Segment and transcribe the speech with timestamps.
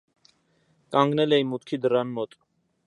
[0.95, 2.37] Կանգնել էի մուտքի դռան մոտ: